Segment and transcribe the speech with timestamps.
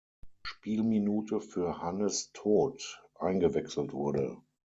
[0.41, 4.35] Spielminute für Hannes Toth eingewechselt wurde.